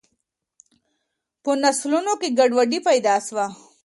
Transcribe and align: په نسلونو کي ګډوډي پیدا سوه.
په 1.43 1.51
نسلونو 1.63 2.13
کي 2.21 2.29
ګډوډي 2.37 2.79
پیدا 2.87 3.15
سوه. 3.27 3.45